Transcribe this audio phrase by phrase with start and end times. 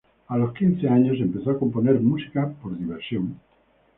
[0.29, 3.39] A los quince años empezó a componer música por diversión.